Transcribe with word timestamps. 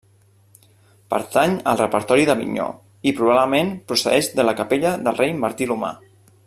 Pertany 1.13 1.53
al 1.73 1.77
repertori 1.81 2.25
d'Avinyó 2.31 2.67
i 3.11 3.15
probablement 3.21 3.73
procedeix 3.93 4.35
de 4.41 4.51
la 4.51 4.57
capella 4.63 4.99
del 5.09 5.21
rei 5.25 5.39
Martí 5.45 5.71
l'Humà. 5.73 5.93